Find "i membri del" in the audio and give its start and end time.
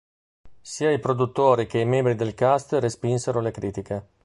1.77-2.33